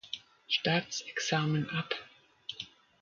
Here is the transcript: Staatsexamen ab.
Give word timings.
Staatsexamen 0.49 1.69
ab. 1.69 1.93